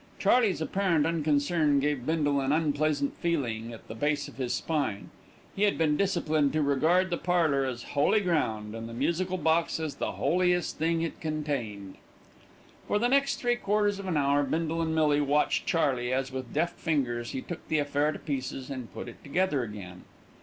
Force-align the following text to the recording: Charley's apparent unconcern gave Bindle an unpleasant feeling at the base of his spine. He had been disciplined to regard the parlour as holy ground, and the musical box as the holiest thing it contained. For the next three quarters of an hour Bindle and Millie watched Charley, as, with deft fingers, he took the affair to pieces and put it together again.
Charley's 0.17 0.61
apparent 0.61 1.05
unconcern 1.05 1.79
gave 1.79 2.07
Bindle 2.07 2.39
an 2.41 2.51
unpleasant 2.51 3.15
feeling 3.17 3.71
at 3.71 3.87
the 3.87 3.93
base 3.93 4.27
of 4.27 4.37
his 4.37 4.51
spine. 4.51 5.11
He 5.55 5.61
had 5.61 5.77
been 5.77 5.95
disciplined 5.95 6.53
to 6.53 6.63
regard 6.63 7.11
the 7.11 7.17
parlour 7.19 7.65
as 7.65 7.83
holy 7.83 8.19
ground, 8.19 8.73
and 8.73 8.89
the 8.89 8.95
musical 8.95 9.37
box 9.37 9.79
as 9.79 9.97
the 9.97 10.13
holiest 10.13 10.79
thing 10.79 11.03
it 11.03 11.21
contained. 11.21 11.97
For 12.87 12.97
the 12.97 13.09
next 13.09 13.35
three 13.35 13.57
quarters 13.57 13.99
of 13.99 14.07
an 14.07 14.17
hour 14.17 14.41
Bindle 14.41 14.81
and 14.81 14.95
Millie 14.95 15.21
watched 15.21 15.67
Charley, 15.67 16.11
as, 16.11 16.31
with 16.31 16.51
deft 16.51 16.79
fingers, 16.79 17.29
he 17.29 17.41
took 17.43 17.67
the 17.67 17.77
affair 17.77 18.11
to 18.11 18.17
pieces 18.17 18.71
and 18.71 18.91
put 18.91 19.07
it 19.07 19.23
together 19.23 19.61
again. 19.61 20.03